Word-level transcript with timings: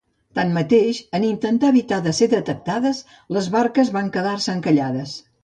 Tanmateix, 0.37 1.01
en 1.17 1.27
intentar 1.27 1.69
evitar 1.73 1.99
ser 2.21 2.29
detectades, 2.31 3.03
les 3.39 3.51
barques 3.59 3.95
van 4.01 4.11
quedar-se 4.19 4.53
encallades. 4.57 5.17